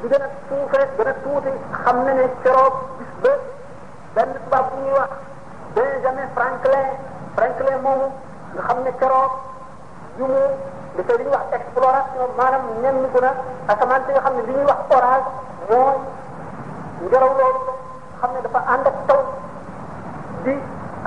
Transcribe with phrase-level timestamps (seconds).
[0.00, 3.32] di gën a suufee gën a na ne keroog bis ba
[4.14, 5.02] benn tubaab bu ñuy
[5.74, 6.86] Benjamin Franklin
[7.36, 8.08] Franklin moomu
[8.54, 9.32] nga xam ne keroog
[10.18, 10.40] yu mu
[10.96, 13.30] dafay li ñuy wax exploration maanaam ñenn na
[13.72, 15.30] asamaan si nga xam ne li ñuy wax orage
[15.70, 15.98] mooy
[17.04, 17.60] ngelaw loolu
[18.20, 19.20] xam ne dafa ànd ak taw
[20.44, 20.54] di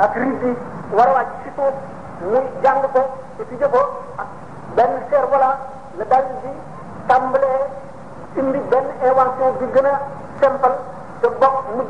[0.04, 0.52] ak riz yi
[0.98, 1.10] war
[1.44, 1.76] ci suuf
[2.32, 3.02] muy jàng ko
[3.39, 3.82] étudier ko
[4.21, 4.28] ak
[4.76, 5.60] benn cerf-volant
[5.98, 6.52] la dal di
[7.08, 7.89] tàmbalee.
[8.39, 9.93] indi benn invention bi gën a
[10.39, 10.71] simple
[11.21, 11.84] te bokk mu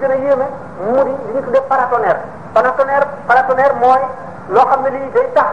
[0.00, 0.46] gën a yéeme
[0.86, 2.20] mu di li ñu tuddee paratonnerre
[2.54, 4.02] paratonnerre mooy
[4.54, 5.50] loo xam ne lii de tax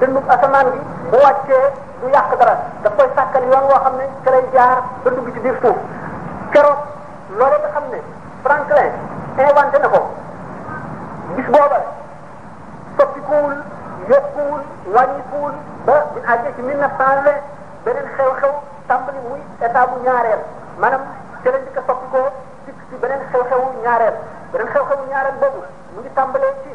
[0.00, 0.78] dëndub asamaan bi
[1.10, 4.82] bu wàccee du yàq dara daf koy sàkkal yoon woo xam ne ca lay jaar
[5.04, 5.76] ba dugg ci biir suuf
[6.52, 6.78] keroog
[7.38, 8.00] loolu nga xam ne
[8.42, 8.92] Franklin
[9.38, 10.00] inventé na ko
[11.36, 11.78] gis booba
[12.98, 13.54] soppikuwul
[14.10, 14.60] yokkuwul
[14.94, 15.54] wàññikuwul
[15.86, 17.42] ba ñu àggee ci mille neuf cent vingt
[17.84, 18.54] beneen xew-xew
[18.94, 20.40] tàmbali muy état bu ñaareel
[20.78, 21.00] maanaam
[21.42, 22.28] ci lañ di ko soppi koo
[22.66, 24.16] dikk ci beneen xew-xewu ñaareel
[24.52, 25.60] beneen xew-xewu ñaareel boobu
[25.94, 26.70] mu ngi tàmbalee ci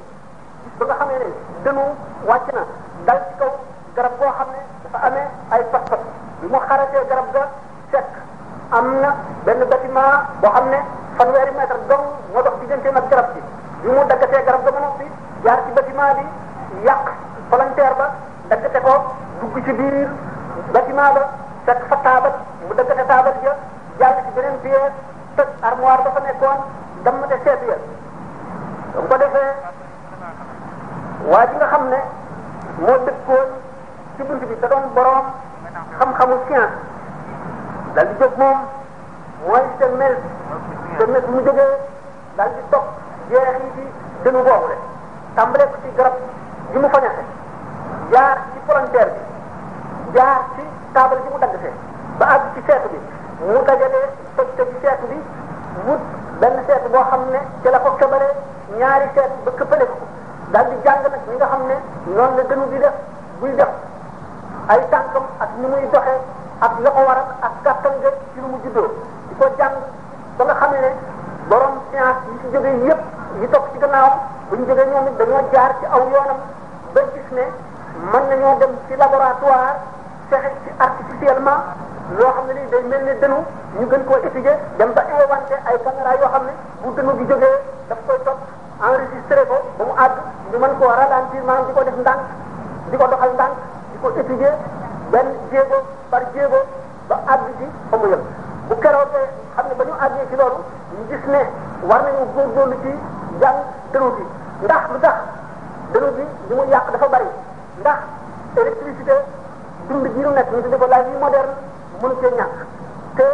[0.77, 1.27] ba nga xamee ne
[1.63, 1.83] dënu
[2.29, 2.61] wàcc na
[3.07, 3.49] dal ci kaw
[3.95, 6.01] garab goo xam ne dafa amee ay pas-pas
[6.41, 7.43] bi mu xaratee garab ga
[7.91, 8.09] fekk
[8.77, 9.09] am na
[9.45, 10.79] benn bâtiment boo xam ne
[11.17, 13.39] fanweeri mètre dong moo dox digganteem ak garab bi
[13.83, 15.05] bi mu daggatee garab ga ba noppi
[15.43, 16.25] jaar ci bâtiment bi
[16.87, 17.05] yàq
[17.49, 18.07] palanteer ba
[18.49, 18.93] daggate ko
[19.39, 20.09] dugg ci biir
[20.73, 21.23] bâtiment ba
[21.69, 22.33] teg fa taabat
[22.67, 23.53] mu dëgg sa taabat ja
[24.01, 24.83] jàll ci beneen biir
[25.37, 26.59] teg armoire ba fa nekkoon
[27.05, 27.53] damm ya ba
[29.09, 29.17] mu
[31.53, 31.99] nga xam ne
[32.85, 33.49] moo dëkkoon
[34.15, 35.27] ci bunt bi da doon boroom
[35.99, 36.73] xam-xamu science
[37.93, 38.59] dal di jóg moom
[39.47, 39.93] mooy seen
[41.31, 41.73] mu jógee
[42.37, 42.85] dal di topp
[43.29, 43.83] jeex yi ci
[44.23, 44.81] dënu boobu rek
[45.35, 46.13] tàmbalee ko ci garab
[46.71, 46.99] gi mu fa
[48.13, 49.13] jaar ci frontière
[50.15, 50.39] jaar
[50.93, 51.71] taabal ji mu dagg see
[52.19, 52.99] ba àgg ci seetu bi
[53.45, 55.17] mu dajalee toj toj seetu bi
[55.85, 56.01] wut
[56.41, 57.97] benn seetu boo xam ne ci la ko
[58.79, 59.95] ñaari seet ba këppale ko
[60.53, 61.75] daal di jàng nag ñi nga xam ne
[62.15, 62.95] noonu la gënu di def
[63.39, 63.71] buy def
[64.69, 66.19] ay tànkam ak ni muy doxee
[66.61, 68.57] at la ko war ak kàttan ga ci lu mu
[69.39, 69.75] ko jàng
[70.37, 70.89] ba nga xam ne
[71.49, 72.99] borom science yi ci jógee yépp
[73.41, 74.17] yi topp ci gannaawam
[74.49, 76.39] bu ñu jógee ñoom dañoo jaar ci aw yoonam
[76.93, 77.45] ba gis ne
[78.11, 79.97] mën nañoo dem ci laboratoire
[80.29, 81.57] fexe ci artificiellement
[82.17, 83.37] loo xam ne nii day mel ne dënu
[83.79, 86.51] ñu gën koo étudier dem ba inventé ay caméra yoo xam ne
[86.81, 87.55] bu dënu bi jógee
[87.89, 88.37] daf koy topp
[88.85, 90.15] enregistré ko ba mu àgg
[90.51, 92.21] ñu mën koo ralentir maanaam di ko def ndànk
[92.91, 93.55] di ko doxal ndànk
[93.91, 94.53] di ko étudier
[95.11, 95.77] benn jéego
[96.11, 96.59] par jéego
[97.09, 98.21] ba àgg ci fa mu yem
[98.69, 99.25] bu keroogee
[99.55, 100.57] xam ne ba ñu àggee ci loolu
[100.95, 101.41] ñu gis ne
[101.89, 102.91] war nañu góorgóorlu ci
[103.41, 103.57] jàng
[103.93, 104.23] dënu bi
[104.63, 105.17] ndax lu tax
[105.93, 107.29] dënu bi li mu yàq dafa bari
[107.81, 107.97] ndax
[108.61, 109.17] électricité
[109.89, 111.53] dund gi ñu nekk ñu dund ko laaj yu moderne
[112.01, 112.53] mënu cee ñàkk
[113.17, 113.25] te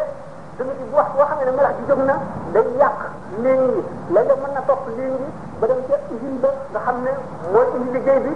[0.57, 2.16] dund ci wax boo xam melax ji jóg na
[2.53, 2.97] day yàq
[3.31, 3.81] ligne yi
[4.13, 5.27] la léeg mën na topp ligne bi
[5.59, 7.11] ba dem ca usine ba nga xam ne
[7.51, 8.31] mooy indi liggéey bi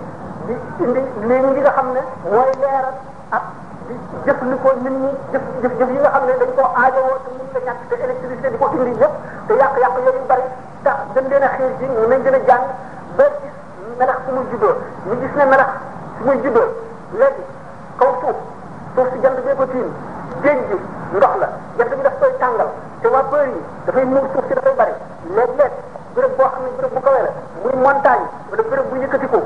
[0.48, 0.54] di
[0.84, 2.02] indi ligne bi nga xam ne
[2.34, 2.90] mooy leeral
[3.38, 3.44] ak
[3.88, 3.94] di
[4.26, 7.64] jëfandikoo nit ñi jëf jëf jëf yi nga xam ne dañ koo ni te mënu
[7.66, 9.14] la ñàkk te électricité di ko indi yëpp
[9.48, 10.44] te yàq-yàq yooyu bari
[10.84, 12.66] tax gën leen a xiir ci ñu nañ gën a jàng
[13.18, 13.56] ba gis
[13.98, 14.76] melax su muy juddoo
[15.08, 15.70] ñu gis ne melax
[16.20, 16.68] su muy juddoo
[18.00, 18.38] kaw suuf
[18.96, 19.88] suuf si jant bee ko tiim
[20.44, 20.78] géej gi
[21.20, 22.70] ndox la jant bi daf koy tàngal
[23.04, 24.94] te vapeur yi dafay muur suuf si dafay bari
[25.36, 25.72] léeg-léeg
[26.16, 27.28] béréb boo xam ne béréb bu kawee
[27.64, 29.42] muy montagne wala béréb bu yëkkatiku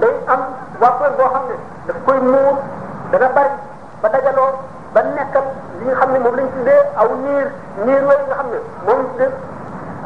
[0.00, 0.40] day am
[0.80, 1.56] vapeur boo xam ne
[1.88, 2.54] daf koy muur
[3.12, 3.52] dana bari
[4.02, 4.50] ba dajaloo
[4.94, 5.46] ba nekkal
[5.80, 7.46] li nga xam ne moom lañ tuddee aw niir
[7.84, 9.26] niir yooyu nga xam ne moom de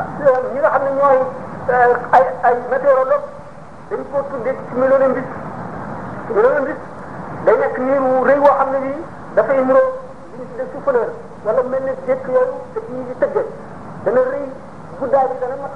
[0.00, 1.20] ah, ñi nga xam ne ñooy
[1.70, 3.26] eh, ay ay météorologue
[3.90, 5.28] dañ ko tuddee ci mélolembis
[6.36, 6.80] mélolembis
[7.76, 8.96] nekk liir wu rëy woo xam ne bii
[9.36, 9.86] dafay niroo
[10.32, 11.08] li ñu tuddee souffleur
[11.44, 13.42] wala mel ne dëkk yooyu dëkk yi di tëgge
[14.04, 14.44] dana rëy
[15.00, 15.68] guddaay bi dana nga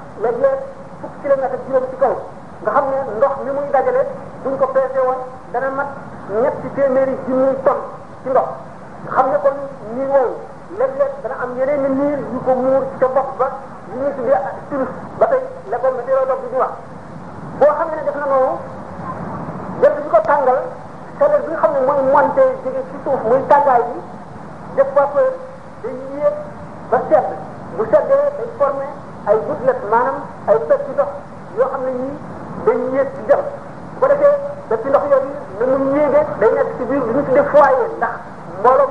[2.73, 4.01] xam ne ndox mi muy dajale
[4.43, 5.21] buñ ko peese woon
[5.53, 5.89] dana mat
[6.41, 7.79] ñetti téeméeri junniy ton
[8.23, 8.49] ci ndox
[9.03, 9.55] nga xam ne kon
[9.95, 10.33] nii woowu
[10.77, 11.69] léeg-léeg dana am niir
[12.33, 13.47] yu ko muur ca bopp ba
[13.87, 14.89] li ñuy tuddee tulus
[15.19, 16.73] ba tey la ko météorologue bi di wax
[17.59, 18.53] boo xam ne def na noonu
[19.81, 20.59] jant bi ko tàngal
[21.21, 23.99] chaleur bi nga xam ne mooy monté jóge ci suuf muy tàngaay bi
[24.75, 25.29] def vapeur
[25.83, 26.33] day yéeg
[26.91, 27.27] ba sedd
[27.77, 28.87] bu seddee day formé
[29.29, 30.17] ay gouttelettes maanaam
[30.49, 31.09] ay pet ci ndox
[31.57, 32.17] yoo xam ne yii
[32.65, 34.35] day yéeg ci jëm bu ko defee
[34.69, 37.89] pet ci ndox yooyu na mu yéegee day nekk ci biir bi ñu tuddee foyer
[37.97, 38.15] ndax
[38.59, 38.89] mbooloo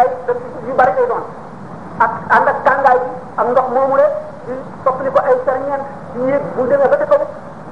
[0.00, 1.24] ay pet yu bari lay doon
[2.06, 3.10] ak ànd ak tàngaay bi
[3.40, 4.12] am ndox moomu rek
[4.46, 4.52] di
[4.84, 7.22] soppali ko ay ferñeent ci yéeg bu demee ba ca kaw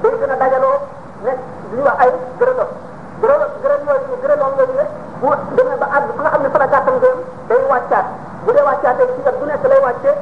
[0.01, 0.77] day gën a dajaloo
[1.25, 1.41] nekk
[1.71, 2.69] li ñuy ay gërëdëf.
[5.21, 7.17] bu demee ba àgg fa nga xam ne fa la gàttam doon
[7.49, 8.05] day wàccaat
[8.45, 10.15] bu dee wàccaatee ci kat bu nekk lay wàccee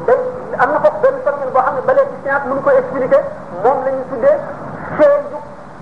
[0.07, 0.19] day
[0.63, 3.19] am na foofu benn phénomène boo xam ne ba léegi science mënu koy expliqué
[3.63, 4.37] moom la ñu tuddee
[4.95, 5.37] chaîne yu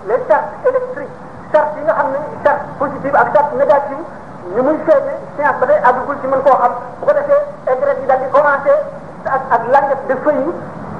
[0.10, 1.16] les charges électriques
[1.54, 4.04] charge yi nga xam ne charge positive ak charge négative
[4.58, 7.44] ni muy feeñe science ba tey àggagul ci mën koo xam bu ko defee
[7.78, 8.26] égrès yi daal
[9.30, 10.54] ak ak langage de feuille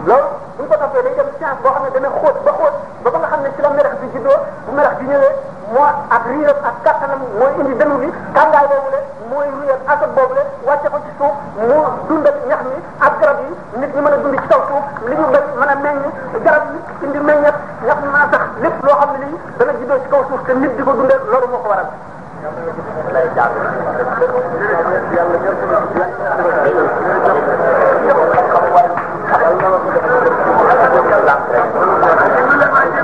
[0.10, 0.28] loolu
[0.58, 2.74] bu ñu ko toppee day dem science ne dana xóot ba xóot
[3.04, 5.32] ba ba xam ne ci la melax bi juddoo bu melax bi ñëwee
[5.74, 5.86] moo
[6.16, 6.76] ak riiram ak
[7.40, 9.00] mooy indi dënu bi tàngaay boobu le
[9.32, 11.34] mooy riiram ak boobu le wàcce ko ci suuf
[11.70, 14.84] moo dundal ñax mi ak garab yi nit ñi mën a dund ci kaw suuf
[15.10, 16.02] li ñu bëri mën a meññ
[16.46, 17.56] garab yi indi meññat
[17.88, 20.74] ñax naa tax lépp loo xam ne lii dana juddoo ci kaw suuf te nit
[20.78, 21.90] di ko dundee loolu moo ko waral.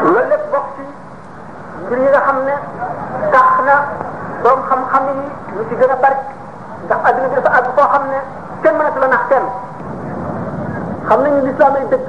[0.04, 0.84] loolu lépp bokk ci
[1.86, 2.56] mbir yi nga xam ne
[3.34, 3.76] tax na
[4.44, 5.16] doom xam-xam yi
[5.56, 6.18] lu ci gën a bari
[6.86, 8.20] ndax adduna bi dafa àgg foo xam ne
[8.62, 9.46] kenn mënatu la nax kenn
[11.08, 12.06] xam nañu lislaam ay dëgg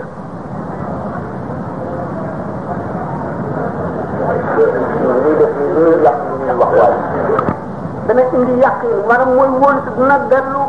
[8.07, 10.63] dana indi yàq yi maanaam mooy wóolu si dina dellu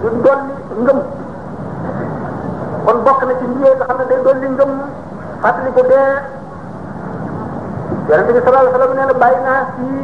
[0.00, 0.98] di dolli ngëm
[2.84, 4.70] kon bokk na ci mbir nga xam ne day dolli ngëm
[5.42, 6.14] fàttali ko dee
[8.08, 9.98] yonente bi sallallahu alayhi wasallam nee na bàyyi naa fii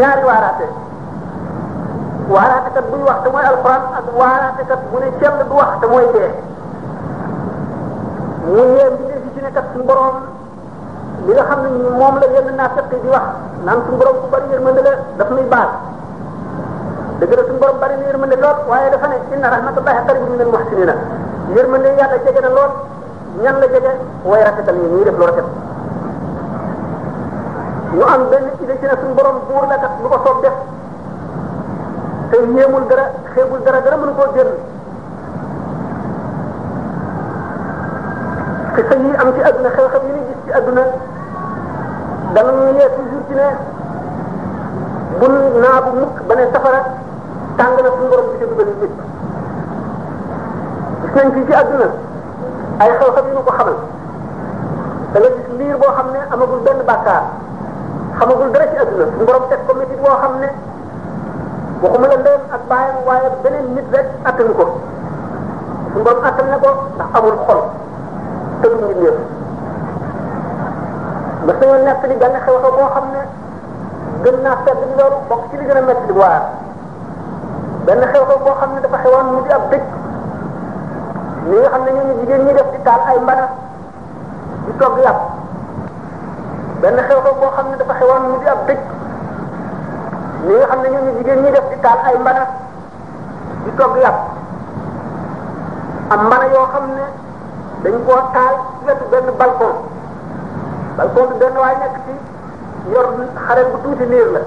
[0.00, 0.66] ñaari waaraate
[2.34, 6.06] waaraatekat buy wax te mooy alquran ak waaraatekat bu ne kenn du wax te mooy
[6.16, 6.30] dee
[8.54, 10.16] mu yee mbindee fi ci nekkat suñu borom
[11.26, 11.68] li nga xam ne
[12.00, 13.26] moom la yenn naafeq yi di wax
[13.64, 15.70] naan suñu borom ku bari yërmande la daf muy baal
[17.20, 20.50] dëgg la suñu borom bari na yërmande lool waaye dafa ne inna rahmatullahi qaribun minal
[20.54, 20.94] muhsinina
[21.56, 22.72] yërmande yàlla jege na lool
[23.36, 23.92] ñan la jege
[24.24, 25.24] way rafetal yi ñuy def lu
[27.92, 30.52] ñu am benn idée ci ne suñu borom buur la kat lu ko soob def
[32.30, 33.04] te yéemul dara
[33.34, 34.50] xeebul dara dara mënu koo génn
[38.74, 40.82] te sa yi am ci àdduna xew-xew yi ñu gis ci àdduna
[42.34, 43.46] danañu yee toujours ci ne
[45.20, 46.80] bul naa bu mukk ba ne safara
[47.58, 48.94] tàng na suñu borom bi te dugal nit gis
[51.14, 52.06] nañ fii ci àdduna
[52.78, 53.78] ay xew-xew yu ñu ko xamal
[55.12, 57.24] da nga gis liir boo xam ne amagul benn bàkkaar
[58.18, 60.48] xamagul dara ci adduna suñu borom teg ko métit boo xam ne
[61.82, 64.64] waxuma la ndeyam ak baayam waaye beneen nit rek attan ko
[65.92, 67.60] suñu borom attan na ko ndax amul xol
[68.60, 69.16] te du mbindeef
[71.46, 73.22] ba sañoo nekk ni benn xew-xew boo xam ne
[74.22, 76.42] gën naa sedd ni loolu bokk ci li gën a di waar
[77.86, 79.86] benn xew-xew boo xam ne dafa xewoon mu di ab dëj
[81.46, 83.46] li nga xam ne ñooñu jigéen ñi def di taal ay mbana
[84.66, 85.00] di togg
[87.56, 88.78] xam ne dafa xewoon mu di ab dëj
[90.46, 92.44] li nga xam ne ñooñu jigéen ñi def di taal ay mbana
[93.64, 94.18] di togg yàpp
[96.14, 97.06] am mbana yoo xam ne
[97.82, 99.74] dañ koo taal ci wetu benn balcon
[100.96, 102.12] balcon bi benn waay nekk ci
[102.92, 103.06] yor
[103.46, 104.40] xare bu tuuti niir la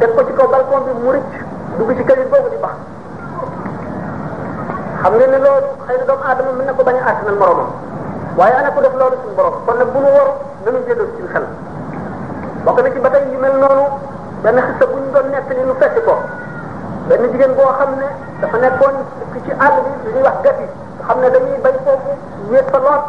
[0.00, 1.32] teg ko ci kaw balcon bi mu rëcc
[1.78, 2.76] dugg ci këlit boobu di bax
[5.02, 7.70] xam nga ne loolu xëy na doomu aadama mën na ko bañ a artanal moromam
[8.36, 10.32] waaye ana ko def loolu suñu borom kon nag bu nu waru
[10.64, 11.44] dañu delloo suñu xel
[12.64, 13.84] bokk na ci ba tey yu mel noonu
[14.42, 16.14] benn xisa bu ñu doon nettali nu fekk ko
[17.08, 18.06] benn jigéen boo xam ne
[18.40, 18.96] dafa nekkoon
[19.44, 20.64] ci àll bi lu ñuy wax gati
[21.08, 22.10] xam ne dañuy bañ foofu
[22.52, 23.02] wéet fa lool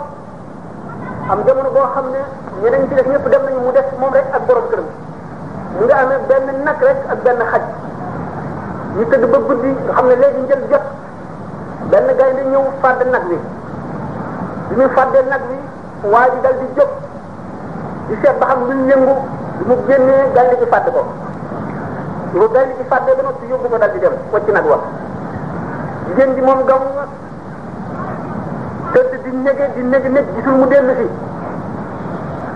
[1.31, 2.21] am jamono boo xam ne
[2.63, 4.87] ñeneen ci def ñëpp dem nañu mu def moom rek ak borom këram
[5.77, 7.63] mu nga amee benn nag rek ak benn xaj
[8.95, 10.87] ñu tëdd ba guddi nga xam ne léegi njël jot
[11.91, 13.37] benn gaynde ñëw fàdd nag wi
[14.67, 15.57] bi muy fàddee nag wi
[16.13, 16.89] waa ji dal di jóg
[18.07, 19.13] di seet ba xam luñ yëngu
[19.67, 21.01] mu génnee gaynde gi fàdd ko
[22.39, 24.77] bu gaynde gi fàddee ba noppi yóbbu ko dal dem wacc nag wa
[26.07, 27.03] jigéen ji moom gaw nga
[28.93, 31.07] tëdd di nege di nege neg gisul mu dellu si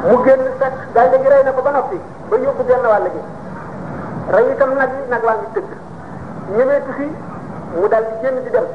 [0.09, 1.97] mu génn fekk gaynde gi rey na ko ba noppi
[2.29, 3.21] ba yóbbu genn wàll gi
[4.35, 5.69] rey itam nag yi nag waa ngi tëdd
[6.57, 7.07] ñëwee tuuti
[7.79, 8.67] mu dal di génn di dem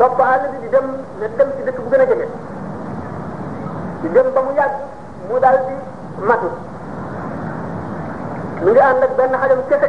[0.00, 0.86] topp àll bi di dem
[1.20, 2.26] na dem ci dëkk bu gën a jege
[4.00, 4.74] di dem ba mu yàgg
[5.28, 5.74] mu daal di
[6.28, 6.48] matu
[8.62, 9.88] mu ngi ànd ak benn xajam kese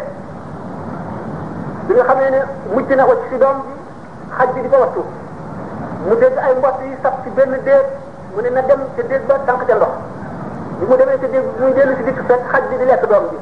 [1.88, 2.40] bi nga xamee ne
[2.76, 3.72] mucc na ko ci doom bi
[4.38, 5.04] xaj bi di ko wattu
[6.08, 7.86] mu dégg ay mbott yi sab ci benn déeg
[8.36, 9.94] mu ne na dem ca déeg ba tànk ca ndox
[10.80, 13.08] bi mu demee ca déeg bi muy dellu si dikk fekk xaj bi di lekk
[13.08, 13.38] doom bi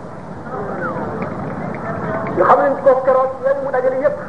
[2.38, 4.20] nga xam ne ko keroog lañ mu dajale yépp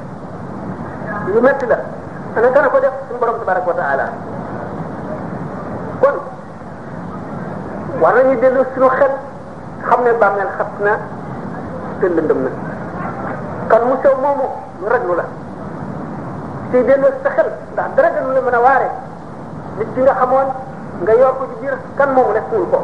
[1.34, 1.78] lu metti la
[2.36, 4.06] ana kana ko def suñu borom tabaraka wa taala
[6.00, 6.16] kon
[8.00, 9.12] war nañu dellu suñu xel
[9.86, 10.92] xam ne bàmmeel xat na
[12.00, 12.50] te lëndëm na
[13.70, 14.46] kan mu sew moomu
[14.80, 15.24] lu raglu la
[16.70, 18.88] ci dellu sa xel ndax dara gënu la mën a waare
[19.78, 20.48] nit ki nga xamoon
[21.02, 22.78] nga yor ko ci biir kan moomu nekkul ko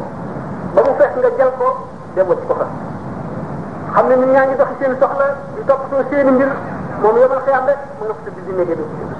[0.75, 2.53] ba mu fekk nga jël ko dem wacc ko
[3.95, 5.25] xam ne nit ñaa ngi dox seen soxla
[5.55, 6.51] di toppatoo seeni mbir
[7.01, 9.15] moom yomal xiyam rek mu nga fa tëdd di néegee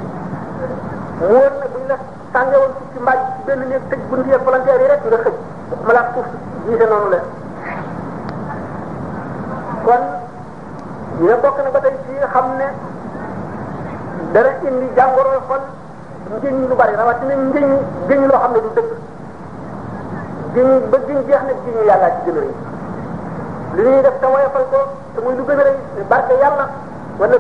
[1.20, 1.96] wóor na buñ la
[2.32, 5.36] sàngewoon ci mbaaj ci benn néeg tëj bunt yeeg volontaire yi rek nga xëj
[5.88, 6.28] malaat suuf
[6.66, 7.20] gisé noonu la
[9.86, 10.04] kon
[11.22, 12.68] ñu bokk na ba tey ci xam ne
[14.34, 15.64] dana indi jàngoro xol
[16.38, 17.68] njëñ lu bari rawatina njëñ
[18.10, 18.90] gëñ xam ne du dëgg
[20.54, 22.52] gëñ ba gëñ jeex na gëñ yàlla ci li
[23.84, 24.80] ñuy def te woyofal ko
[25.14, 25.78] te muy lu gën a rëy
[26.10, 26.66] barke yàlla
[27.20, 27.38] wala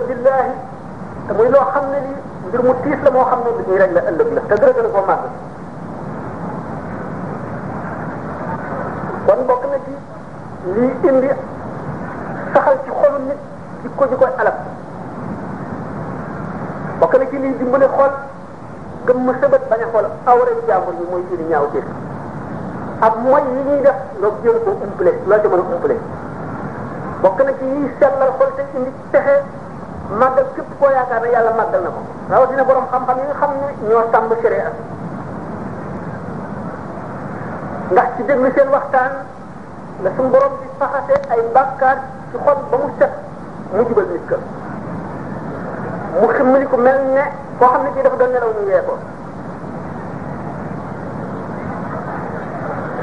[1.27, 3.77] te muy loo xam ne lii mbir mu tiis la moo xam ne lu ñuy
[3.81, 5.23] rek la ëllëg la te dara gën ko màgg
[9.47, 9.93] bokk na ci
[10.75, 11.29] lii indi
[12.53, 13.39] saxal ci xolu nit
[13.81, 14.57] ci ko ci koy alal
[16.99, 18.11] bokk na ci lii dimbale xool
[19.07, 21.79] gëm ma sëbët bañ a xool awra yu jàmbur yi mooy indi ñaaw ci
[23.05, 25.95] ak mooy yi ñuy def nga jéem ko umpale loo ci a umpale
[27.21, 29.35] bokk na ci lii sellal xol te indi pexe
[30.09, 33.51] màggal képp koo yaakaar ne yàlla màggal na ko rawatina borom xam-xam yi nga xam
[33.59, 34.71] ne ñoo tàmb sharia
[37.91, 39.11] ndax ci déglu seen waxtaan
[40.03, 41.97] la suñu borom di faxase ay mbàkkaar
[42.29, 43.13] ci xol ba mu set
[43.75, 44.37] mu jubal nit ka
[46.21, 47.23] mu ximmali ko mel ne
[47.59, 48.93] koo xam ne ci dafa doon nelaw ñu yee ko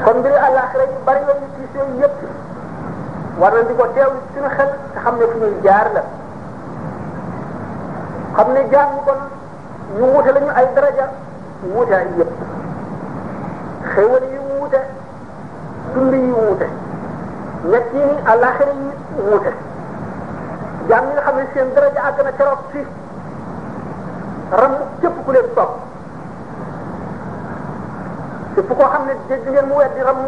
[0.03, 2.09] kon mbiru àllaaxira yu bari yoon yu tiis yooyu
[3.39, 6.03] war nañ di ko teew suñu xel te xam ne fu ñuy jaar la
[8.37, 9.19] xam ne jaam ñi kon
[9.99, 11.05] wuute lañu ay daraja
[11.73, 12.33] wuute ay yëpp
[13.93, 14.79] xéwal yi wuute
[15.93, 16.67] dund yi wuute
[17.71, 18.01] nekk yi
[18.33, 18.89] àllaaxira yi
[19.27, 19.51] wuute
[20.89, 22.85] jaam ñi nga xam ne seen daraja àgg na keroog fii
[24.61, 25.75] ram képp ku leen topp
[28.77, 30.19] koo xam ne dégg ngeen mu weddi ram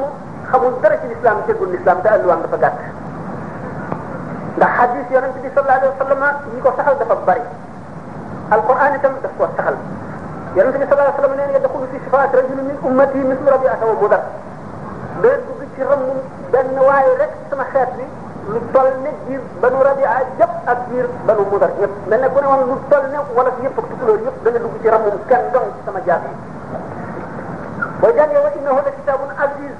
[0.52, 2.78] xamul dara ci lislaam déggul lislaam te alluwaan dafa gàtt
[4.58, 7.48] ndax hadis yonent bi sallallahu alayhi yi ko saxal dafa bari
[8.56, 9.76] القران تم دفو تخال
[10.56, 13.74] يونس بن صلى الله عليه وسلم نين يدخل في شفاء رجل من امتي مثل ربيعه
[13.76, 14.22] اسو بودر
[15.22, 16.04] بيت بوغي سي رم
[16.54, 18.06] بن واي رك سما خيت لي
[18.50, 22.60] لو تول ني بير بنو ربيعه جاب اك بير بنو بودر ييب ملنا كون وان
[22.70, 26.32] لو تول ني ولا ييب تكلور ييب دا نغي سي رم كان دون سما جابي
[28.04, 29.76] وجان يوم انه كتاب عزيز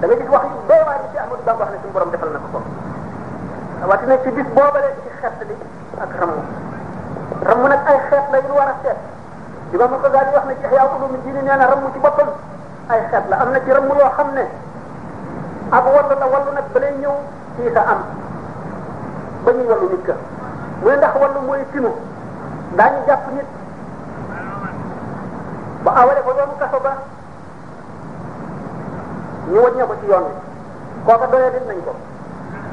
[0.00, 2.28] da nga gis wax yu doy waar ci ahmadou bamba wax na suñu borom defal
[2.32, 2.40] na
[6.14, 6.70] ko ko wati
[7.46, 8.98] ramm nag ay xeet la ñu war a seet
[9.74, 12.30] Imam Ghazali wax na ci Ihya Ulum Diin nee na ramm ci boppam
[12.88, 14.44] ay xeet la am na ci ramm yoo xam ne
[15.72, 17.14] ak wallu la wallu nag ba lay ñëw
[17.56, 18.00] ci sa am
[19.44, 20.14] ba ñuy wallu nit ka
[20.82, 21.90] mu ne ndax wallu mooy tinu
[22.76, 23.48] daañu jàpp nit
[25.84, 26.90] ba awale ko yoonu ba
[29.50, 31.92] ñu wàññee ko ci yoon bi kooka nañ ko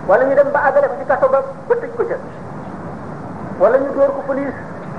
[0.07, 2.03] wala dem ba àggale ko ci kaso ba ba tëj ko
[3.59, 4.55] wala ñu door ko police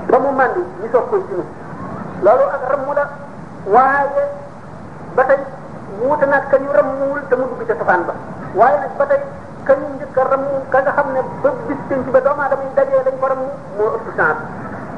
[0.07, 1.43] ba mu màndi ñu soog koy sinu
[2.21, 2.93] loolu ak ramu
[3.73, 4.23] waaye
[5.17, 5.41] ba tey
[5.99, 7.97] wuute nag ka ñu ramuwul te mu dugg ca ba
[8.53, 9.21] waaye nag ba tey
[9.65, 10.37] ka ñu njëkk a
[10.69, 13.45] ka nga ne ba bis penc ba doomu aadama yi dajee dañ ko ramu
[13.77, 14.43] moo ëpp chance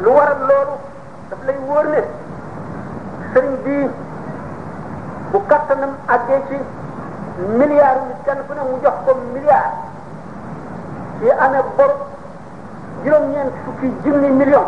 [0.03, 0.75] lu waral loolu
[1.29, 2.01] daf lay wóor ne
[3.31, 3.87] sëriñ bii
[5.31, 6.57] bu kattanam àggee ci
[7.59, 9.71] milliard nit kenn ku ne mu jox ko milliard
[11.19, 12.11] ci
[13.03, 14.65] juróom-ñeent fukki junni million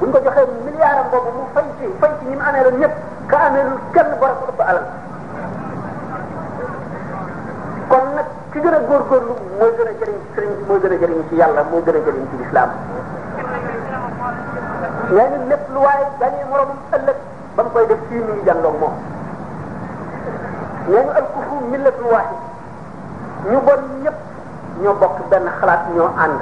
[0.00, 2.70] bu ko joxee milliard am boobu mu fay ci fay ci ñi mu amee la
[2.80, 2.94] ñëpp
[3.30, 4.60] ka amee lu kenn bor ko ëpp
[7.90, 9.02] kon nag ki gën a góor
[9.58, 12.24] mooy gën a sëriñ bi mooy gën a jëriñ ci yàlla mooy gën a jëriñ
[12.30, 12.70] ci lislaam
[15.12, 17.18] nee na lépp lu waaye dañuy moromam ëllëg
[17.56, 18.94] ba mu koy def fii mi ngi jàndoog moom
[20.88, 22.40] nee na al kufru millatun waahid
[23.50, 24.18] ñu bon ñëpp
[24.82, 26.40] ñoo bokk benn xalaat ñoo ànd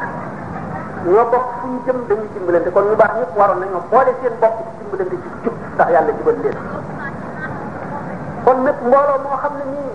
[1.07, 4.35] ñoo bokk fu ñu jëm dañuy dimbalante kon ñu baax ñëpp waroon nañoo boole seen
[4.41, 6.59] bopp ci dimbalante ci jub ndax yàlla jubal leen
[8.45, 9.91] kon nag mbooloo moo xam ne nii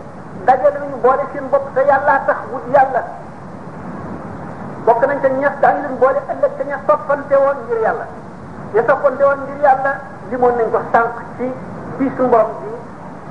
[0.48, 3.01] dajale nañu boole seen bopp te yàllaa tax wut yàlla
[4.86, 8.05] bokk nañ ca ñax daañu leen boole ëllëg ca ña soppante woon ngir yàlla
[8.74, 9.91] ña soppante woon ngir yàlla
[10.31, 11.45] limoon nañ ko sànq ci
[11.98, 12.69] ci su mborom bi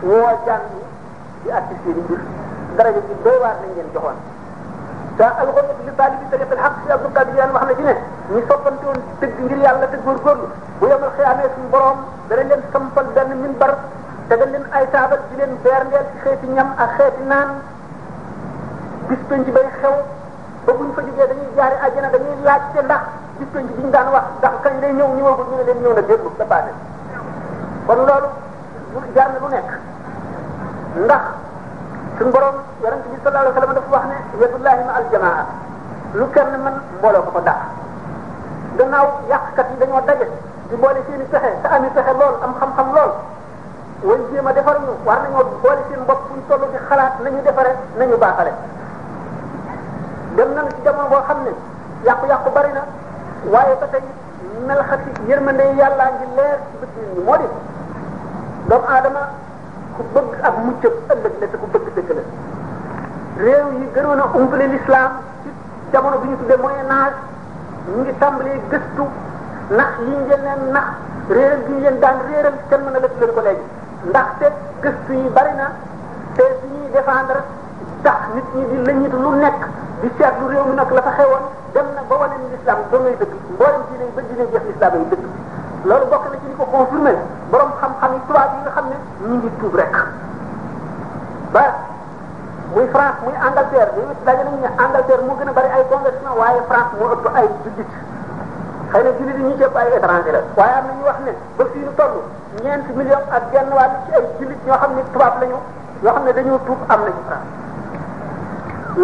[0.08, 0.80] woo jàng bi
[1.42, 2.16] di àtti seen i
[2.76, 4.18] daraja ji doy waar nañ leen joxoon
[5.16, 7.96] te alxames li taalibi tariq al xaq si Abdul Qadir Jilani wax na ci ne
[8.32, 10.46] ñu soppante woon dëgg ngir yàlla te góorgóorlu
[10.80, 13.72] bu yemal xiyaamee suñu borom dana leen sampal benn minbar
[14.28, 17.48] tegal leen ay taabal di leen berndeel ci xeeti ñam ak xeeti naan
[19.08, 19.96] bis penc bay xew
[20.66, 23.04] ba buñ fa jógee dañuy jaari àjjana dañuy laajte ndax
[23.38, 25.92] bis penc bi ñu daan wax ndax kañ lay ñëw ñëwagul ñu ne leen ñëw
[25.94, 26.72] na démb ba paase
[27.86, 28.28] kon loolu
[28.92, 29.70] lu jar na lu nekk
[31.04, 31.24] ndax
[32.16, 32.56] suñu borom.
[32.82, 35.42] yonent bi sallallahu alayhi wa sallam dafa wax ne yadullahi ma al jamaa
[36.18, 37.60] lu ne mën mbooloo ko ko dàq
[38.78, 40.26] gannaaw yàqkat yi dañoo daje
[40.68, 43.12] di boole seeni pexe te ami pexe lool am xam-xam lool
[44.08, 47.40] way jéem a defar ñu war nañoo boole seen bopp buñ toll di xalaat nañu
[47.46, 48.52] defare nañu baaxale
[50.36, 51.52] dem nañ ci jamono boo xam ne
[52.06, 52.82] yàqu-yàqu bari na
[53.52, 54.02] waaye ba tey
[54.66, 56.58] melxati yërmande yàllaa ngi leer
[56.92, 57.46] ci moo di
[58.68, 59.22] doomu aadama
[59.96, 62.22] ku bëgg ak muccëb ëllëg la te ku bëgg dëkk la
[63.36, 65.10] réew yi gënoon a umpale l'islam
[65.44, 65.48] ci
[65.92, 67.14] jamono bi ñu tuddee moyen âge
[67.88, 69.04] ñu ngi tàmbalee gëstu
[69.74, 70.84] ndax yi ñu leen nax
[71.30, 73.64] réeral gi ñu leen daan réeral kenn mën a lëkk leen ko léegi
[74.08, 74.46] ndaxte
[74.82, 75.66] gëstu yi bari na
[76.34, 77.38] te suñuy défendre
[78.04, 79.60] tax nit ñi di lëñit lu nekk
[80.02, 83.00] di seetlu réew mi nag la fa xewoon dem na ba wane ni l'islam doo
[83.00, 85.24] ngay dëgg mboolem diine ba diine jeex l'islam ay dëgg
[85.88, 87.12] loolu bokk na ci li ko confirmé
[87.50, 88.96] borom xam-xam yi tubaab yi nga xam ne
[89.26, 89.94] ñu ngi tuub rek
[92.74, 96.32] muy France muy Angleterre yooyu daje nañu ne Angleterre moo gën a bari ay conversion
[96.40, 97.90] waaye France moo ëpp ay jullit
[98.92, 101.18] xëy na jullit yi ñu ci ëpp ay étranger la waaye am na ñu wax
[101.26, 102.14] ne ba fii ñu toll
[102.64, 105.58] ñeenti million ak genn wàll ci ay jullit ñoo xam ne tubaab lañu
[106.02, 107.48] yoo xam ne dañoo tuub am nañu France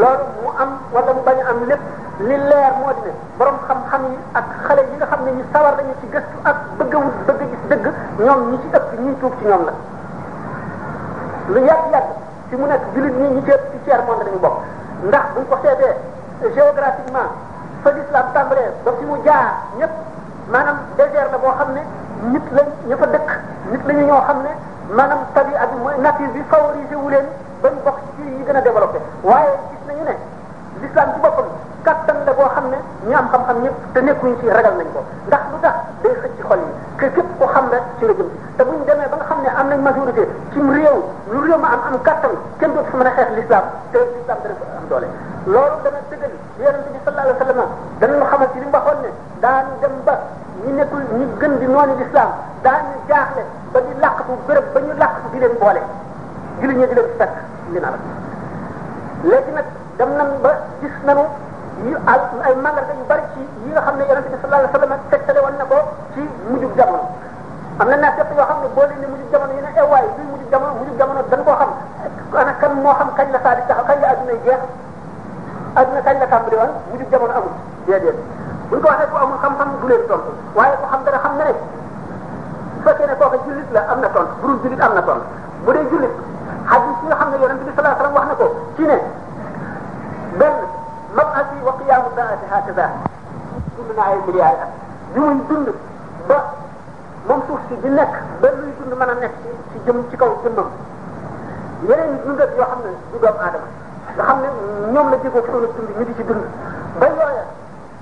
[0.01, 1.85] loolu mu am wala mu bañ a am lépp
[2.27, 5.45] li leer moo di boroom borom xam-xam yi ak xale yi nga xam ne ñu
[5.53, 7.85] sawar lañu ci gëstu ak bëgg a wut bëgg gis dëgg
[8.25, 9.73] ñoom ñi ci ëpp ñu tuub ci ñoom la
[11.53, 12.18] lu yàgg yàgg
[12.49, 14.57] fi mu nekk jullit ñi ñi ceeb ci tiers monde lañu bokk
[15.09, 15.95] ndax buñ ko seetee
[16.57, 17.29] géographiquement
[17.83, 19.95] fa l'islam tàmbalee ba fi mu jaar ñëpp
[20.53, 21.83] maanaam désert la boo xam ne
[22.33, 23.29] nit lañ ñu fa dëkk
[23.71, 24.53] nit lañu ñoo xam ne
[24.97, 27.27] maanaam tabi ak mooy nature bi favorisé wu leen
[27.63, 30.15] bañ bokk ci yi gën a développé waaye gis nañu ne
[30.81, 31.47] l'islam ci boppam
[31.85, 35.01] kattan la boo xam ne ñu am xam-xam ñëpp te nekkuñ ci ragal nañ ko
[35.27, 38.31] ndax lu tax day xëcc xol yi que képp ko xam ne ci nga jëm
[38.57, 38.81] te buñ
[39.59, 40.23] am nañ majorité
[40.55, 40.97] cim réew
[41.35, 44.39] lu réew ma am am kattan kenn dootu fa mën a xeex l'islam te l'islam
[44.79, 45.09] am doole
[45.53, 47.69] loolu dana dëggal yonente bi sallallahu alayhi wa sallam
[48.01, 49.11] danañu xamal ci li mu waxoon ne
[49.43, 50.15] daanu dem ba
[50.63, 52.31] ñi i ñi gën di noonu l'islam
[52.65, 53.43] daanu jaaxle
[53.73, 55.83] ba di làqatu béréb ba ñu làqatu di leen boole
[56.61, 57.35] julli ñi di leen fekk
[57.73, 57.99] li na la
[59.31, 59.67] léegi nag
[59.99, 61.25] dem na ba gis nañu
[61.91, 61.97] yu
[62.47, 64.93] ay mandarga yu bari ci yi nga xam ne yonente bi sallallahu alayhi wa sallam
[65.11, 65.79] tegtale woon na ko
[66.15, 67.07] ci mujjug jamono
[67.79, 69.87] am na naa fekk yoo xam ne boo leen ne mujj jamono ñu ne eh
[69.93, 71.71] waaye luy mujj jamono mujj jamono dañ koo xam
[72.41, 74.63] ana kan moo xam kañ la saa di taxaw kañ la adduna yi jeex
[75.79, 77.53] adduna kañ la tàmbali woon mujj jamono amul
[77.87, 78.19] déedéet
[78.71, 81.45] buñ ko waxee ku amul xam-xam du leen tontu waaye ku xam dara xam na
[81.47, 81.63] ne bu
[82.85, 85.27] fekkee ne kooka jullit la am na tontu bu dul jullit am na tontu
[85.65, 86.15] bu dee jullit
[86.71, 88.97] xadis yi nga xam ne yonente bi salaa salaam wax na ko ci ne
[90.41, 90.57] benn
[91.15, 92.87] mabasi wa qiyaamu saati hakaza
[93.77, 94.71] dund naa ay milliards at
[95.15, 95.69] yu muy dund
[97.69, 100.69] ci di nekk ba luy dund mën a nekk ci ci jëm ci kaw jëmmam
[101.89, 103.69] yeneen i dundat yoo xam ne du doomu aadama
[104.17, 104.49] nga xam ne
[104.93, 106.45] ñoom la jógee suñu dund ñu di ci dund
[106.99, 107.45] ba yooya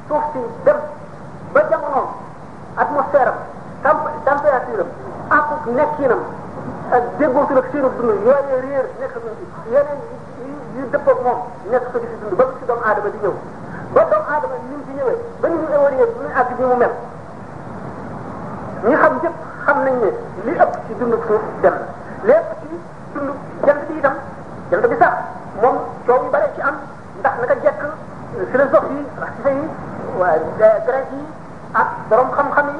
[0.09, 0.79] suuf si dem
[1.53, 2.07] ba jamonoom
[2.77, 3.33] atmosphère
[3.83, 4.87] am température
[5.35, 6.23] am ak nekkinam
[6.95, 9.99] ak déggootul ak seenu dund yooyee réer nekk nañ ci yeneen
[10.79, 11.39] yu dëppoog moom
[11.71, 13.35] nekk ko di ci dund ba ci doomu aadama di ñëw
[13.95, 16.63] ba doomu aadama ni mu ci ñëwee ba ñu ñu évolué bu ñu àgg bi
[16.65, 16.95] mu mel
[19.67, 20.11] xam nañ ne
[20.47, 21.75] li ëpp ci dundu suuf dem
[22.23, 22.67] lépp ci
[23.15, 23.33] dundu
[23.67, 24.15] jant bi itam
[24.71, 25.15] jant bi sax
[25.63, 25.77] moom
[26.07, 26.77] coow yu bare ci am
[27.19, 27.81] ndax naka jekk
[28.51, 29.65] philosophe yi raxisa yi
[30.21, 30.37] waa
[30.87, 31.21] grec yi
[31.83, 32.79] ak borom xam-xam yi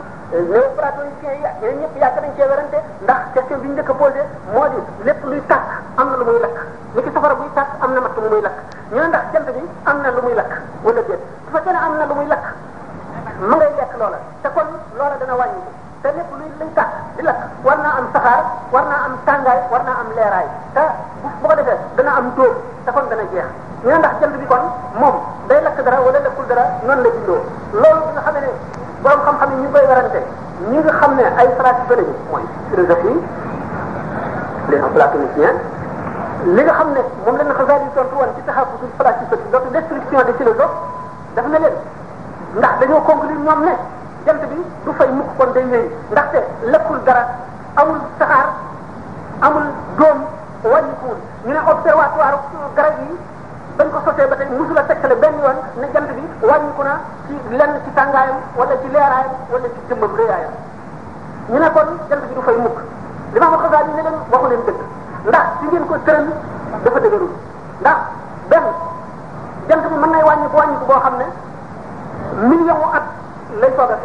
[0.51, 3.95] néoplatoniciens yi ak yeneen ñëpp yàgg nañ cee werante ndax question bi ñu njëkk a
[4.01, 4.23] posé
[4.55, 5.67] moo di lépp luy tàkk
[6.01, 6.59] am na lu muy lakk
[6.95, 8.59] ni ki safara buy tàkk am na matt lu muy lakk
[8.93, 10.51] ñu ne ndax jant bi am na lu muy lak
[10.85, 12.47] wala déet bu fekkee ne am na lu muy lakk
[13.49, 14.69] mu ngay lekk loola te kon
[14.99, 15.76] loola dana wàññi
[16.17, 19.83] lépp luy luy tax di lakk war naa am saxaar war naa am tàngaay war
[19.89, 20.85] naa am leeraay te
[21.23, 23.49] bu ko defee dana am dóom te kon dana jeex
[23.85, 24.63] ñu ne ndax jant kon
[25.01, 25.15] moom
[25.49, 27.41] day lakk dara wala lakkul dara noonu la bindoo
[27.83, 28.51] loolu bi nga xam ne
[29.03, 30.21] borom xam-xam yi ñu koy warante
[30.71, 33.21] ñi nga xam ne ay stratégie lañu mooy philosophie
[34.71, 35.59] les platoniciens
[36.57, 40.21] li nga xam ne moom lañ xasaar yi tontu woon ci taxafusul platisati donc destruction
[40.29, 40.77] des philosophes
[41.35, 41.75] daf na leen
[42.57, 43.75] ndax dañoo mu am ne
[44.87, 46.41] du fay mukk kon day wéy ndaxte
[46.73, 47.25] lekkul dara
[47.83, 48.49] amul saxaar
[49.43, 49.67] amul
[49.99, 50.19] doom
[50.63, 52.39] wàññikuwul ñu ne observatoire
[52.77, 53.17] garab yi
[53.79, 56.95] bañ ko sosee ba tey musula tekkale benn yoon ne jant bi wàññiku na
[57.27, 60.55] ci lenn ci tàngaayam wala ci leeraayam wala ci jëmbam réyaayam
[61.51, 62.79] ñu ne kon jant bi du fay mukk
[63.35, 64.81] li ma wax daal ne leen waxu leen dëgg
[65.31, 66.25] ndax si ngeen ko tëral
[66.85, 67.33] dafa dëgërul
[67.81, 68.01] ndax
[68.51, 68.67] benn
[69.69, 71.27] jant bi mën nay wàññi ko boo xam ne
[72.49, 73.03] million at
[73.61, 73.99] lay soog a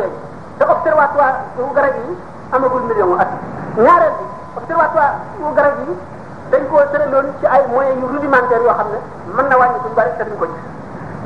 [0.61, 2.13] te observatoire wu garab yi
[2.53, 3.25] amagul million at
[3.81, 4.25] ñaareel bi
[4.61, 5.93] observatoire wu garab yi
[6.53, 8.99] dañ koo tëraloon ci ay moyens yu rudimentaires yoo xam ne
[9.33, 10.61] man na wàññi suñu bari te duñ ko gis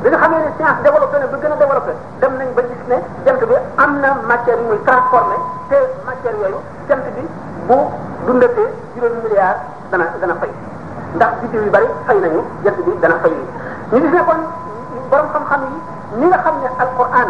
[0.00, 1.92] bi nga xamee ne science développé na ba gën a développé
[2.40, 2.96] nañ ba gis ne
[3.28, 5.36] jant bi am na matière yu muy transformé
[5.68, 5.76] te
[6.08, 7.12] matière yooyu jant bi
[7.68, 7.76] bu
[8.24, 9.60] dundatee juróomi milliards
[9.92, 10.48] dana dana fay
[11.14, 13.36] ndax biddiw yu bari fay nañu jant bi dana fay
[13.92, 14.40] ñu gis ne kon
[15.12, 15.74] borom xam-xam yi
[16.24, 17.28] ni nga xam ne alquran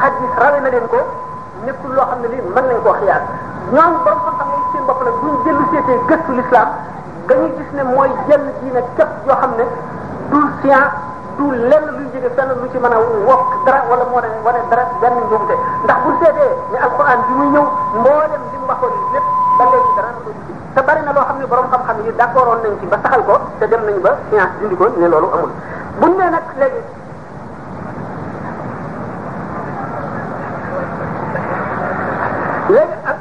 [0.00, 0.98] xadis rawe na leen ko
[1.68, 3.22] nekkul loo xam ne lii mën nañ koo xiyaar
[3.74, 6.68] ñoom borom xam-xam yi seen bopp la buñ jëllu seetee gëstu l'islam
[7.28, 9.64] dañuy gis ne mooy jenn diine képp yoo xam ne
[10.30, 10.96] du science
[11.38, 14.60] du lenn luy jóge fenn lu ci mën a wokk dara wala moo ne wane
[14.70, 17.66] dara benn njuumte ndax bu seetee ne alquran bi muy ñëw
[18.00, 20.10] mboolem li mu waxoon lépp ba léegi dara
[20.76, 23.22] na bari na loo xam ne borom xam-xam yi d'accord woon nañ ci ba saxal
[23.28, 25.52] ko te dem nañ ba science dindi ko ne loolu amul
[26.00, 26.99] bu ne nag léegi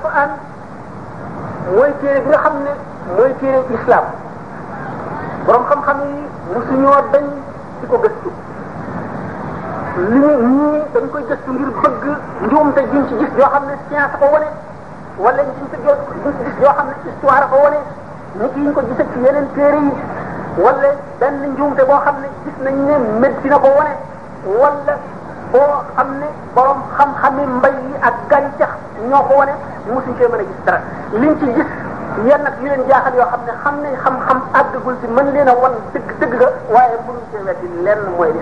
[0.09, 0.31] alquran
[1.73, 2.71] mooy téere bi nga xam ne
[3.15, 4.05] mooy téere islam
[5.45, 6.15] borom xam-xam yi
[6.53, 7.25] mosuñoo dañ
[7.81, 8.29] di ko gëstu
[10.13, 12.03] li ñu ñii dañ koy gëstu ngir bëgg
[12.47, 14.49] njuumte juñ ci gis yoo xam ne science ko wane
[15.23, 15.99] wala juñ ci juñ
[16.37, 17.79] ci gis yoo xam ne histoire ko wane
[18.39, 19.91] nit yi ñu ko gisee ci yeneen téere yi
[20.63, 23.93] wala benn njuumte boo xam ne gis nañ ne médecine ko wane
[24.57, 24.93] wala.
[25.51, 28.69] boo xam ne borom xam-xami mbay yi ak gàncax
[29.09, 29.53] ñoo ko wane
[29.87, 30.79] mosuñ koy mën a gis dara
[31.21, 31.69] liñ ci gis
[32.25, 35.47] yenn nag yu leen jaaxal yoo xam ne xam nañ xam-xam àggagul ci mën leen
[35.47, 38.33] a wan dëgg dëgg la waaye mënuñ cee weddi lenn mooy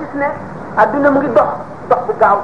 [0.00, 0.28] gis ne
[0.80, 1.50] adduna mu dox
[1.90, 2.38] dox bu gaaw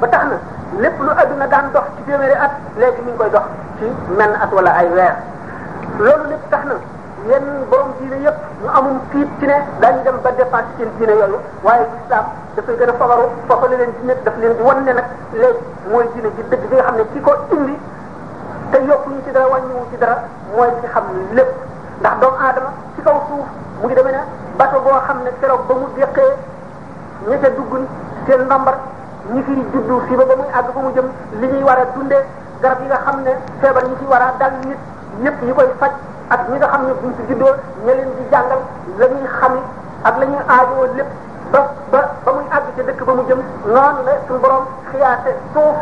[0.00, 0.36] ba tax na
[0.82, 3.46] lépp lu àdduna daan dox ci téeméeri at léegi mi ngi koy dox
[3.78, 3.84] ci
[4.18, 5.14] menn at wala ay weer
[5.98, 6.74] loolu lépp tax na
[7.28, 9.46] yenn borom diine yëpp ñu amum tiit ci
[9.80, 13.66] daal ñu dem ba défendre seen diine yooyu waaye islam dafay gën a fagaru foofa
[13.70, 16.74] la leen di daf leen di wan ne nag léegi mooy diine ji dëgg bi
[16.76, 17.76] nga xam ne ki ko indi
[18.70, 20.16] te ñu ci dara wàññiwu ci dara
[20.52, 21.50] mooy ci xam lépp
[22.00, 23.46] ndax doomu aadama ci kaw suuf
[23.80, 24.20] mu ngi demee ne
[24.58, 26.30] bato boo xam ne keroog ba mu déqee
[27.28, 27.72] ña ca dugg
[28.26, 28.76] seen ndambar
[29.32, 31.08] ñi fiy juddu fii ba ba mu àgg ba mu jëm
[31.40, 32.20] li ñuy war a dundee
[32.60, 34.78] garab yi nga xam ne feebar ñi ci war a dal nit
[35.24, 35.92] ñëpp ñi koy faj
[36.30, 37.52] ak ñi nga xam ne buñ ci juddoo
[37.84, 38.60] ña leen di jàngal
[38.98, 39.60] la ñuy xami
[40.08, 41.10] ak la ñuy aajowoo lépp
[41.52, 41.60] ba
[41.92, 43.40] ba ba muy àgg ca dëkk ba mu jëm
[43.74, 45.76] noonu la suñu borom xiyaate suuf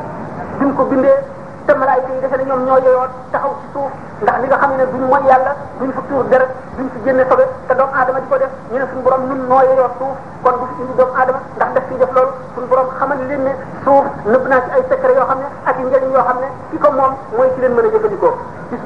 [0.59, 1.19] bi ko bindee
[1.67, 3.91] te malaayka yi defe ne ñoom ñoo yeyoo taxaw ci suuf
[4.23, 7.23] ndax li nga xam ne duñ mooy yàlla duñ fa tuur deret duñ fi génne
[7.31, 10.17] sobe te doomu aadama di ko def ñu ne suñu borom ñun noo yeyoo suuf
[10.43, 14.45] kon bu fi indi doomu aadama ndax def fi def loolu suñu borom suuf nëbb
[14.51, 17.13] naa ay secret yoo xam ne ak i njëriñ yoo xam ne ki ko moom
[17.37, 18.33] mooy ci leen mën jëfandikoo
[18.75, 18.83] gis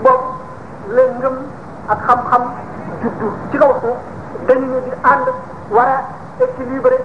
[0.94, 1.36] la ngëm
[1.90, 2.42] ak xam-xam
[3.02, 3.98] juddu ci kaw suuf
[4.46, 5.26] dañu ne di ànd
[5.74, 5.98] war a
[6.38, 6.96] équilibré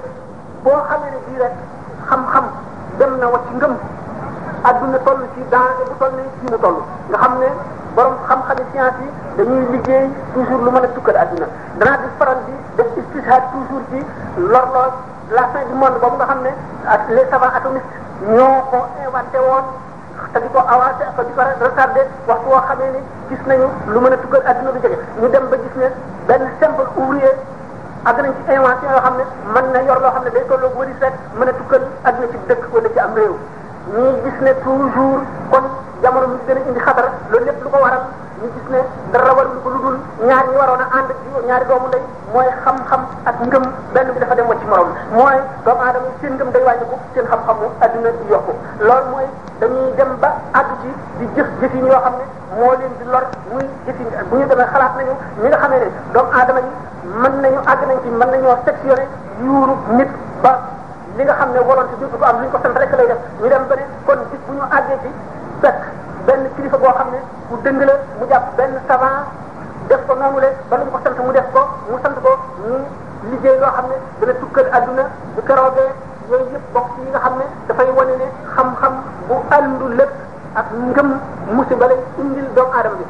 [0.63, 1.53] boo xamee ne bii rek
[2.09, 2.45] xam-xam
[2.99, 3.73] dem na wax ci ngëm
[4.69, 6.05] adduna toll ci danger bu
[6.45, 6.77] mu toll
[7.09, 7.47] nga xam ne
[7.95, 11.47] borom xam-xami science yi dañuy liggéey toujours lu mën a tukkal adduna
[11.79, 13.99] danaa di faral di def istishad toujours ci
[14.37, 14.97] l'horloge
[15.29, 16.51] la fin du monde boobu nga xam ne
[16.85, 17.97] ak les savants atomistes
[18.35, 18.85] ñoo ko
[20.33, 23.99] te di ko avancé ak di ko retardé waxtu woo xamee ni gis nañu lu
[24.01, 25.87] mën a tuggal adduna lu jege ñu dem ba gis ne
[26.27, 27.35] benn simple ouvrier
[28.05, 30.71] ak nañ ci invention yoo xam ne mën na yor loo xam ne day tolloo
[30.79, 33.35] wëri seet mën a tuggal adduna ci dëkk wala ci am réew
[33.95, 35.65] ñuy gis ne toujours kon
[36.03, 38.03] jamono mu gën a indi xatar loolu lépp lu ko waral
[38.39, 38.79] ñu gis ne
[39.11, 41.09] dara warul ko lu dul ñaar ñi waroon a ànd
[41.47, 43.63] ñaari doomu ndey mooy xam-xam ak ngëm
[43.93, 47.67] benn bi dafa dem ci morom mooy doomu aadama seen ngëm day wàññiku seen xam-xamu
[47.83, 49.27] adduna di yokku loolu mooy
[49.61, 52.25] dañuy dem ba àgg ci di jëf jëfin yoo xam ne
[52.57, 53.21] moo leen di lor
[53.53, 55.77] muy jëfin bu ñu demee xalaat nañu ñi nga xam ne
[56.13, 56.71] doomu aadama yi
[57.21, 59.05] mën nañu àgg nañ ci mën nañoo sectionné
[59.43, 60.09] yuuru nit
[60.41, 60.53] ba
[61.15, 63.05] li nga xam ne waroon ci dootu ko am lu ñu ko sant rek lay
[63.07, 65.09] def ñu dem ba ne kon bis bu ñu àggee ci
[65.61, 65.79] fekk
[66.25, 67.19] benn kilifa boo xam ne
[67.49, 69.25] bu dëng la mu jàpp benn savant
[69.87, 72.31] def ko noonu le ba lu ñu ko sent mu def ko mu sant ko
[72.65, 72.75] ñu
[73.29, 73.95] liggéey loo xam ne
[74.25, 75.03] dana tukkal adduna
[75.37, 75.89] bu keroogee
[76.31, 78.93] yooyu yëpp bokk ci yi nga xam ne dafay wane ne xam-xam
[79.27, 80.13] bu àndul lépp
[80.59, 81.09] ak ngëm
[81.55, 83.05] musiba lay indil doomu aadama bi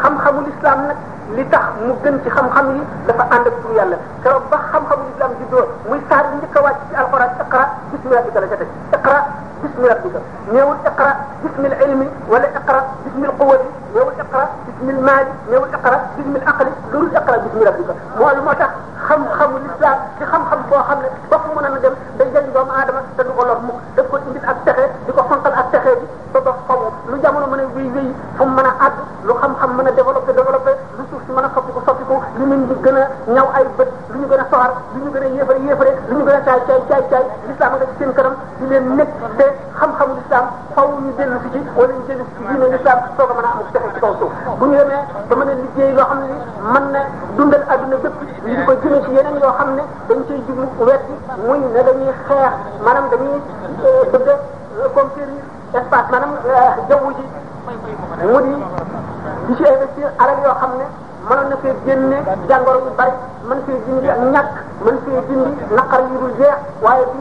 [0.00, 0.98] xam-xamu l'islam nak
[1.36, 5.30] li tax mu gën ci xam-xam yi dafa ànd ak yàlla kéro ba xam-xamu l'islam
[5.38, 8.70] lislaam do muy saar ni njëkk wàcc ci alquran iqra bismi rabbika la ca teg
[8.96, 9.18] iqra
[9.62, 10.18] bismi rabbika
[10.52, 11.10] ñëwul iqra
[11.42, 17.08] bismi ilmi wala iqra bismil quwwati newu iqra bismil maali newu iqra bismil aqli loolu
[17.18, 18.70] iqra bismi rabbika moo lu tax
[19.06, 22.72] xam-xamu l'islam ci xam-xam bo xamne ne ba fu mën a dem day jëriñ doomu
[22.72, 24.55] aadama te du ko lor mu da ko indi ak
[27.76, 28.94] buy wéy fu mu mën a àgg
[29.28, 32.60] lu xam-xam mën a développé développé lu suuf si mën a soppiku soppiku li nit
[32.70, 33.04] ñi gën a
[33.36, 36.14] ñaw ay bët lu ñu gën a soxar lu ñu gën a yéefare yéefare lu
[36.18, 39.10] ñu gën a caay caay caay caay l'islam nga ci seen kanam di leen nekk
[39.38, 39.44] te
[39.78, 43.26] xam-xamu l'islam faw ñu dellu si ci wala ñu dellu si ci diine l'islam soo
[43.28, 45.92] ko mën a am texe ci kaw suuf bu ñu demee ba mën a liggéey
[45.96, 46.32] loo xam ne
[46.72, 47.00] mën na
[47.36, 50.64] dundal adduna bépp ñu di ko jëmee ci yeneen yoo xam ne dañ cay jublu
[50.88, 52.52] wetti muy ne dañuy xeex
[52.84, 53.36] maanaam dañuy
[54.12, 54.28] bëgg
[54.80, 55.44] a conquérir
[55.76, 56.32] espace maanaam
[56.88, 57.24] jaww ji
[57.66, 58.54] mu di
[59.46, 60.86] di ci investir alal yoo xam ne
[61.28, 62.16] mënoon na fee génne
[62.48, 63.12] jàngoro yu bari
[63.48, 64.48] mën fee dindi ak ñàkk
[64.84, 67.18] mën fee dindi naqar yu dul jeex waaye bi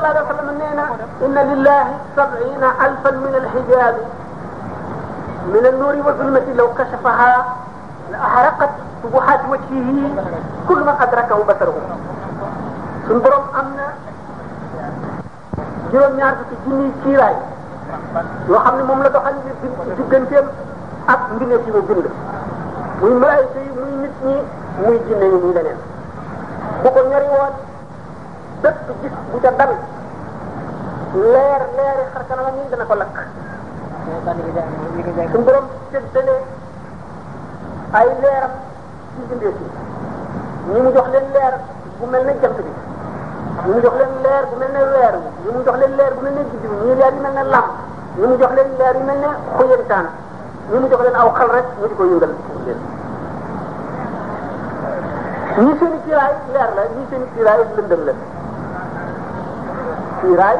[0.07, 0.85] عليه وسلم منينا
[1.25, 1.83] ان لله
[2.15, 3.95] سبعين الفا من الحجاب
[5.53, 7.45] من النور والظلمة لو كشفها
[8.11, 8.69] لأحرقت
[9.03, 9.99] سبحات وجهه
[10.69, 11.75] كل من أدركه بصره
[13.09, 13.87] سندروم أمنا
[15.93, 17.33] juróom يعرف fukki junni kiiraay
[18.49, 19.33] yoo xam ne moom la doxal
[19.97, 20.45] digganteem
[21.13, 21.65] ak mbindeef
[22.99, 24.35] muy malaayika yi muy nit ñi
[24.83, 25.77] muy jinne yi muy leneen
[26.83, 27.53] bu ko ñori woon
[28.61, 29.69] bépp gis bu ca dal
[31.31, 33.17] leer leeri xar kanamam yi dana ko lakk
[35.31, 36.35] suñu borom séddale
[37.99, 38.51] ay leeram
[39.15, 39.51] ci bindee
[40.73, 41.53] ñi mu jox leen leer
[41.99, 45.15] bu mel ne jant bi ñi mu jox leen leer bu mel ne weer
[45.47, 47.69] ñi mu jox leen leer bu mel ne guddi ñii leer yu mel ne làmp
[48.19, 50.05] ñi mu jox leen leer yu mel ne xuyantaan
[50.69, 52.33] ñi mu jox leen aw xal rek ñu di ko yëngal
[55.57, 58.13] ñu ñii seen i kiiraay leer la ñii seen i kiiraay lëndëm la
[60.21, 60.57] kiiraay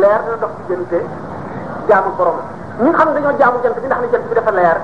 [0.00, 1.00] leer na dox diggante
[1.88, 2.38] jaamu borom
[2.82, 4.76] ñi xam dañoo jaamu jant bi ndax ne jant bi dafa leer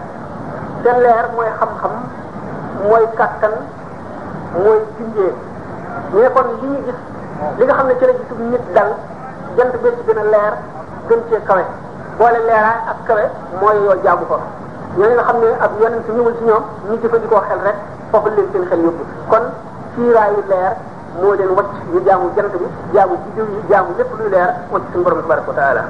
[0.82, 1.94] te leer mooy xam-xam
[2.88, 3.54] mooy kàttan
[4.62, 5.32] mooy gindee
[6.12, 7.00] mais kon li ñu gis
[7.58, 8.38] li nga xam ne ci la gisub
[8.74, 8.90] dal
[9.56, 10.52] jant bee ci gën a leer
[11.08, 11.64] gën cee kawe
[12.18, 13.24] boole leeraay ak kawe
[13.60, 14.38] mooy yoo jaamu ko
[14.98, 17.76] ñooñu nga xam ne ab yonent ñëwul ci ñoom ñu jëfandikoo xel rek
[18.10, 19.44] foofu leen seen xel yóbbu kon
[19.94, 20.72] kiiraayu leer
[21.20, 24.84] moo leen wacc ñu jaamu jant bi jaamu biddiw yi jaamu lépp luy leer wacc
[24.90, 25.82] suñu borom tabaraka wa taala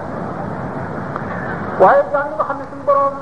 [1.80, 3.14] waaye jaam nga xam ne suñu borom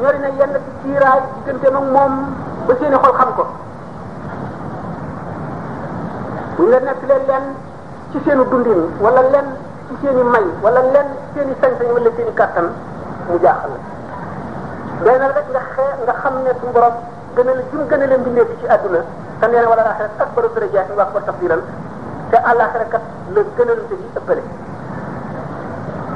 [0.00, 2.14] ñori na yenn ci kiiraay diggante moom
[2.66, 3.44] ba seeni xol xam ko
[6.56, 7.46] bu ñu la nekk leen lenn
[8.10, 9.48] ci seenu dundin wala lenn
[9.86, 12.66] ci seeni may wala lenn ci seeni sañ-sañ wala seeni kàttan
[13.28, 13.76] mu jaaxal
[15.04, 16.94] doy na rek nga xee nga xam ne suñu borom
[17.34, 19.00] gën a la jum gën a leen bindee ci àdduna
[19.40, 21.62] te nee na wala laaxira akbaru darajaatin wa akbaru tafdilan
[22.30, 23.02] te àllaaxira kat
[23.34, 24.42] la gën a lante di ëppale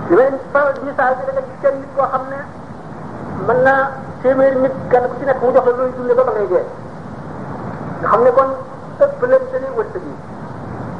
[0.08, 2.40] li may faral di misaal bi da nga gis kenn nit koo xam ne
[3.46, 3.82] mën naa
[4.22, 6.64] téeméeri nit kenn ku ci nekk mu jox la looy dundee ba ba ngay dee
[8.00, 8.50] nga xam ne kon
[9.04, 10.14] ëpp leen te ni wërsëg yi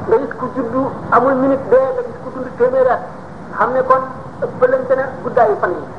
[0.07, 0.81] nga gis ku juddu
[1.15, 3.01] amul minute dee nga gis ku dund téeméeri at
[3.47, 4.03] nga xam ne kon
[4.43, 5.95] ëpp leen te ne guddaayu fan yi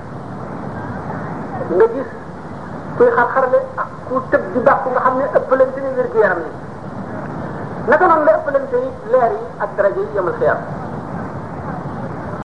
[1.77, 2.09] nga gis
[2.97, 6.51] kuy xar-xarle ak ku tëb di bàkku nga xam ne ëppalante ne wér-gu-yaram yi
[7.91, 10.59] naka noonu la ëppalante yi leer yi ak daraja yi yemal xiyam